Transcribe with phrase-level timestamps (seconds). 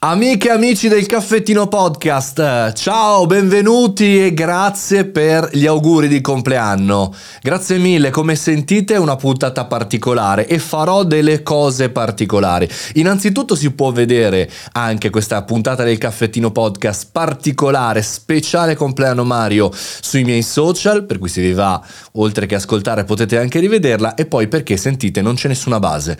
[0.00, 7.12] Amiche e amici del Caffettino Podcast, ciao, benvenuti e grazie per gli auguri di compleanno.
[7.42, 12.68] Grazie mille, come sentite è una puntata particolare e farò delle cose particolari.
[12.94, 20.22] Innanzitutto si può vedere anche questa puntata del Caffettino Podcast particolare, speciale compleanno Mario sui
[20.22, 24.46] miei social, per cui se vi va oltre che ascoltare potete anche rivederla e poi
[24.46, 26.16] perché sentite non c'è nessuna base.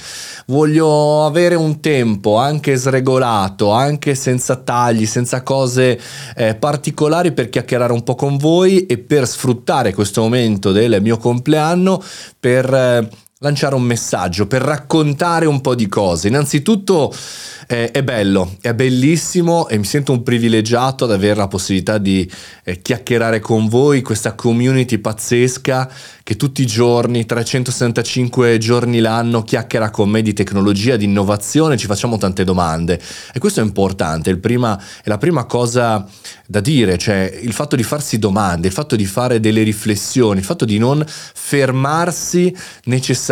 [0.46, 5.98] Voglio avere un tempo anche sregolato anche senza tagli, senza cose
[6.36, 11.16] eh, particolari per chiacchierare un po' con voi e per sfruttare questo momento del mio
[11.16, 12.02] compleanno
[12.38, 13.08] per eh,
[13.40, 16.26] lanciare un messaggio, per raccontare un po' di cose.
[16.26, 17.14] Innanzitutto
[17.68, 22.28] eh, è bello, è bellissimo e mi sento un privilegiato ad avere la possibilità di
[22.64, 25.88] eh, chiacchierare con voi, questa community pazzesca
[26.24, 31.86] che tutti i giorni, 365 giorni l'anno, chiacchiera con me di tecnologia, di innovazione, ci
[31.86, 33.00] facciamo tante domande.
[33.32, 36.06] E questo è importante, prima, è la prima cosa
[36.46, 40.44] da dire, cioè il fatto di farsi domande, il fatto di fare delle riflessioni, il
[40.44, 43.27] fatto di non fermarsi necessariamente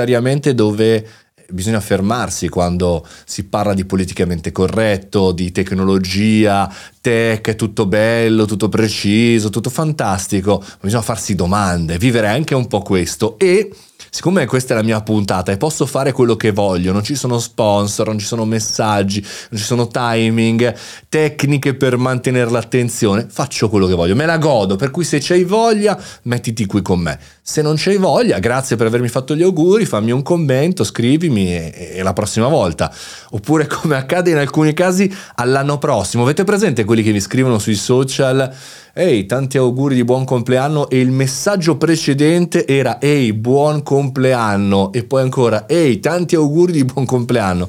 [0.55, 1.07] dove
[1.49, 9.51] bisogna fermarsi quando si parla di politicamente corretto, di tecnologia, tech, tutto bello, tutto preciso,
[9.51, 13.71] tutto fantastico, bisogna farsi domande, vivere anche un po' questo e
[14.11, 17.39] siccome questa è la mia puntata e posso fare quello che voglio, non ci sono
[17.39, 20.75] sponsor, non ci sono messaggi, non ci sono timing,
[21.09, 25.45] tecniche per mantenere l'attenzione, faccio quello che voglio, me la godo, per cui se c'hai
[25.45, 27.19] voglia mettiti qui con me.
[27.43, 31.93] Se non c'hai voglia, grazie per avermi fatto gli auguri, fammi un commento, scrivimi e,
[31.95, 32.93] e la prossima volta.
[33.31, 36.25] Oppure come accade in alcuni casi all'anno prossimo.
[36.25, 38.53] Avete presente quelli che mi scrivono sui social?
[38.99, 45.05] Ehi, tanti auguri di buon compleanno e il messaggio precedente era ehi, buon compleanno e
[45.05, 47.69] poi ancora ehi, tanti auguri di buon compleanno.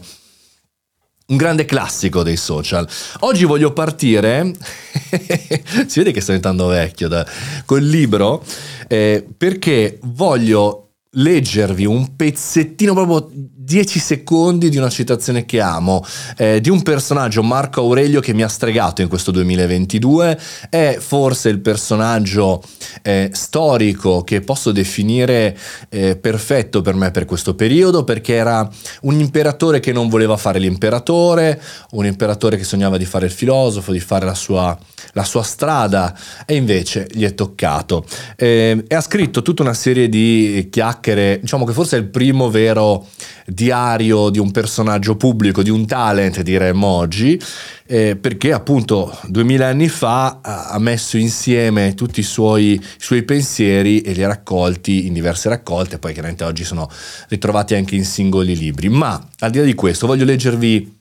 [1.27, 2.87] Un grande classico dei social.
[3.19, 4.53] Oggi voglio partire,
[5.85, 7.27] si vede che sto diventando vecchio, da,
[7.65, 8.41] col libro,
[8.87, 13.29] eh, perché voglio leggervi un pezzettino proprio
[13.67, 16.01] 10 secondi di una citazione che amo,
[16.37, 20.39] eh, di un personaggio, Marco Aurelio, che mi ha stregato in questo 2022.
[20.69, 22.63] È forse il personaggio
[23.01, 25.57] eh, storico che posso definire
[25.89, 28.65] eh, perfetto per me per questo periodo, perché era
[29.01, 33.91] un imperatore che non voleva fare l'imperatore, un imperatore che sognava di fare il filosofo,
[33.91, 34.77] di fare la sua,
[35.11, 38.05] la sua strada, e invece gli è toccato.
[38.37, 42.49] Eh, e ha scritto tutta una serie di chiacchiere, diciamo che forse è il primo
[42.49, 43.07] vero
[43.45, 47.39] diario di un personaggio pubblico, di un talent, diremmo oggi,
[47.85, 54.01] eh, perché appunto duemila anni fa ha messo insieme tutti i suoi, i suoi, pensieri
[54.01, 56.89] e li ha raccolti in diverse raccolte, poi chiaramente oggi sono
[57.29, 58.89] ritrovati anche in singoli libri.
[58.89, 60.99] Ma al di là di questo voglio leggervi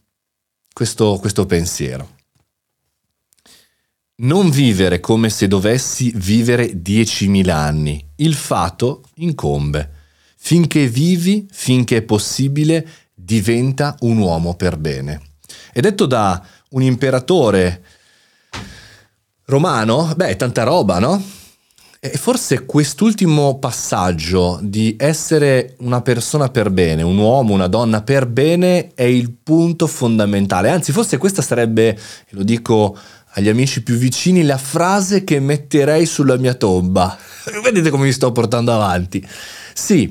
[0.73, 2.16] questo, questo pensiero.
[4.19, 8.03] Non vivere come se dovessi vivere 10.000 anni.
[8.17, 9.91] Il fato incombe.
[10.39, 15.21] Finché vivi, finché è possibile, diventa un uomo per bene.
[15.71, 17.83] È detto da un imperatore
[19.45, 21.23] romano, beh, tanta roba, no?
[22.01, 28.27] E forse quest'ultimo passaggio di essere una persona per bene, un uomo, una donna per
[28.27, 30.71] bene, è il punto fondamentale.
[30.71, 31.99] Anzi, forse questa sarebbe,
[32.31, 32.97] lo dico
[33.37, 37.17] agli amici più vicini, la frase che metterei sulla mia tomba.
[37.63, 39.27] Vedete come mi sto portando avanti.
[39.75, 40.11] Sì,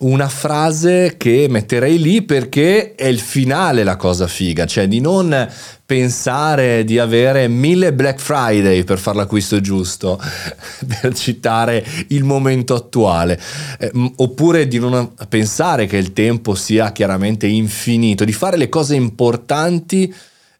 [0.00, 5.50] una frase che metterei lì perché è il finale la cosa figa, cioè di non
[5.84, 10.18] pensare di avere mille Black Friday per fare l'acquisto giusto,
[11.00, 13.38] per citare il momento attuale,
[13.78, 18.94] eh, oppure di non pensare che il tempo sia chiaramente infinito, di fare le cose
[18.94, 20.12] importanti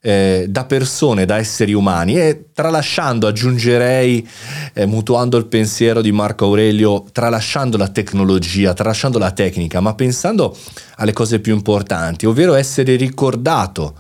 [0.05, 4.29] eh, da persone, da esseri umani e tralasciando, aggiungerei,
[4.73, 10.57] eh, mutuando il pensiero di Marco Aurelio, tralasciando la tecnologia, tralasciando la tecnica, ma pensando
[10.97, 13.95] alle cose più importanti, ovvero essere ricordato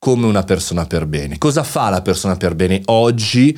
[0.00, 1.38] come una persona per bene.
[1.38, 3.56] Cosa fa la persona per bene oggi?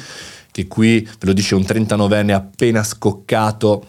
[0.52, 3.86] Che qui ve lo dice un 39enne appena scoccato,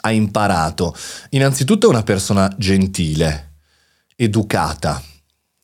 [0.00, 0.96] ha imparato.
[1.30, 3.52] Innanzitutto è una persona gentile,
[4.16, 5.02] educata,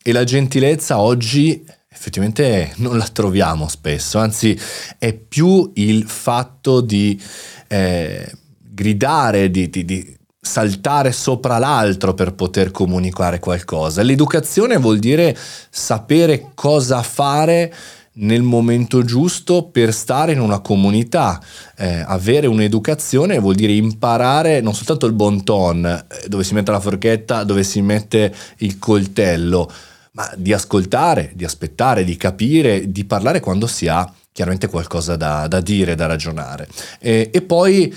[0.03, 4.59] e la gentilezza oggi effettivamente non la troviamo spesso, anzi
[4.97, 7.19] è più il fatto di
[7.67, 14.01] eh, gridare, di, di, di saltare sopra l'altro per poter comunicare qualcosa.
[14.01, 15.37] L'educazione vuol dire
[15.69, 17.73] sapere cosa fare
[18.15, 21.41] nel momento giusto per stare in una comunità.
[21.77, 26.71] Eh, avere un'educazione vuol dire imparare non soltanto il bon ton, eh, dove si mette
[26.71, 29.71] la forchetta, dove si mette il coltello,
[30.15, 35.47] ma di ascoltare, di aspettare, di capire, di parlare quando si ha chiaramente qualcosa da,
[35.47, 36.67] da dire, da ragionare.
[36.99, 37.93] E, e poi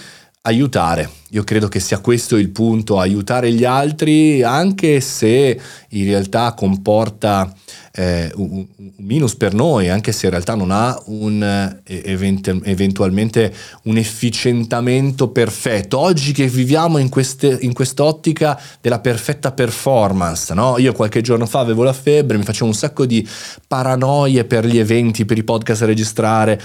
[0.47, 1.11] aiutare.
[1.31, 7.53] Io credo che sia questo il punto, aiutare gli altri, anche se in realtà comporta
[7.93, 8.65] eh, un,
[8.99, 13.53] minus per noi, anche se in realtà non ha un, eh, event- eventualmente
[13.85, 15.99] un efficientamento perfetto.
[15.99, 20.79] Oggi che viviamo in, queste, in quest'ottica della perfetta performance, no?
[20.79, 23.29] io qualche giorno fa avevo la febbre, mi facevo un sacco di
[23.67, 26.61] paranoie per gli eventi, per i podcast a registrare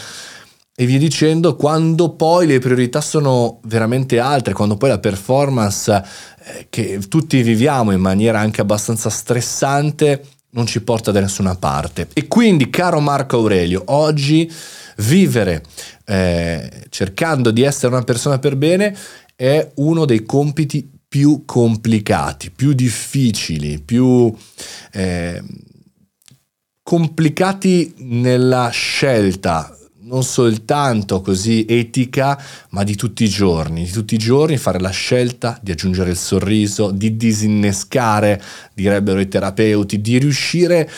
[0.81, 6.65] e via dicendo, quando poi le priorità sono veramente altre, quando poi la performance eh,
[6.71, 10.23] che tutti viviamo in maniera anche abbastanza stressante
[10.53, 12.07] non ci porta da nessuna parte.
[12.13, 14.51] E quindi, caro Marco Aurelio, oggi
[14.97, 15.63] vivere
[16.05, 18.97] eh, cercando di essere una persona per bene
[19.35, 24.35] è uno dei compiti più complicati, più difficili, più
[24.93, 25.43] eh,
[26.81, 34.17] complicati nella scelta non soltanto così etica, ma di tutti i giorni, di tutti i
[34.17, 38.41] giorni fare la scelta di aggiungere il sorriso, di disinnescare,
[38.73, 40.89] direbbero i terapeuti, di riuscire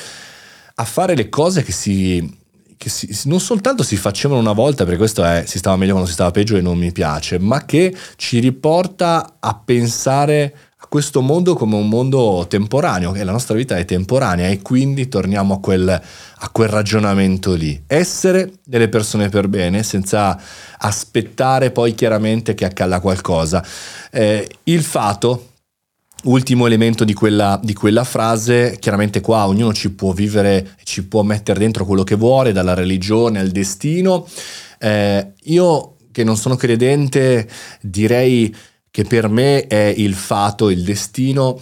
[0.76, 2.38] a fare le cose che si,
[2.78, 6.10] che si, non soltanto si facevano una volta, perché questo è si stava meglio quando
[6.10, 10.56] si stava peggio e non mi piace, ma che ci riporta a pensare
[10.90, 15.56] questo mondo come un mondo temporaneo, che la nostra vita è temporanea e quindi torniamo
[15.56, 17.84] a quel, a quel ragionamento lì.
[17.88, 20.40] Essere delle persone per bene senza
[20.78, 23.66] aspettare poi chiaramente che accada qualcosa.
[24.12, 25.48] Eh, il fato
[26.24, 31.24] ultimo elemento di quella, di quella, frase, chiaramente qua ognuno ci può vivere, ci può
[31.24, 34.28] mettere dentro quello che vuole, dalla religione al destino.
[34.80, 37.50] Eh, io che non sono credente
[37.82, 38.56] direi
[38.94, 41.60] che per me è il fato, il destino,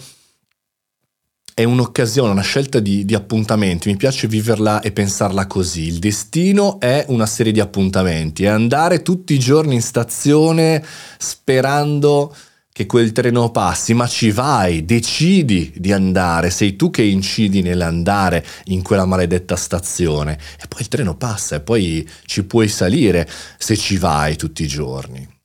[1.54, 5.86] è un'occasione, una scelta di, di, appuntamenti, mi piace viverla e pensarla così.
[5.86, 10.84] Il destino è una serie di appuntamenti, è andare tutti i giorni in stazione
[11.16, 12.36] sperando
[12.70, 18.44] che quel treno passi, ma ci vai, decidi di andare, sei tu che incidi nell'andare
[18.64, 23.26] in quella maledetta stazione e poi il treno passa e poi ci puoi salire
[23.56, 25.40] se ci vai tutti i giorni.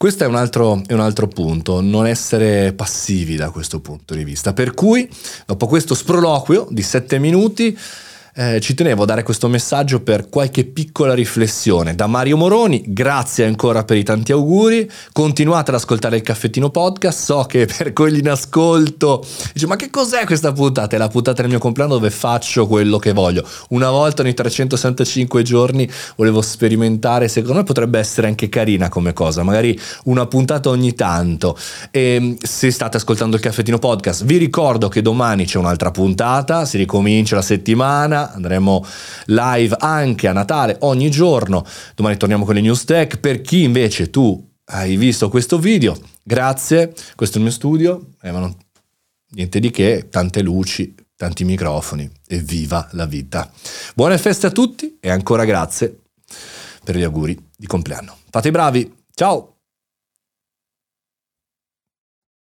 [0.00, 4.24] Questo è un, altro, è un altro punto, non essere passivi da questo punto di
[4.24, 4.54] vista.
[4.54, 5.06] Per cui,
[5.44, 7.78] dopo questo sproloquio di sette minuti,
[8.40, 11.94] eh, ci tenevo a dare questo messaggio per qualche piccola riflessione.
[11.94, 17.22] Da Mario Moroni, grazie ancora per i tanti auguri, continuate ad ascoltare il caffettino podcast,
[17.22, 19.22] so che per quelli in ascolto
[19.52, 20.96] dice ma che cos'è questa puntata?
[20.96, 23.46] È la puntata del mio compleanno dove faccio quello che voglio.
[23.70, 29.42] Una volta ogni 365 giorni volevo sperimentare, secondo me potrebbe essere anche carina come cosa,
[29.42, 31.58] magari una puntata ogni tanto.
[31.90, 36.78] E se state ascoltando il caffettino podcast, vi ricordo che domani c'è un'altra puntata, si
[36.78, 37.42] ricomincia la
[38.32, 38.84] andremo
[39.26, 41.64] live anche a Natale ogni giorno.
[41.94, 43.18] Domani torniamo con le news tech.
[43.18, 46.94] Per chi invece tu hai visto questo video, grazie.
[47.14, 48.54] Questo è il mio studio, eh, non,
[49.30, 53.50] niente di che, tante luci, tanti microfoni e viva la vita.
[53.94, 55.98] Buone feste a tutti e ancora grazie
[56.82, 58.16] per gli auguri di compleanno.
[58.30, 59.49] Fate i bravi, ciao!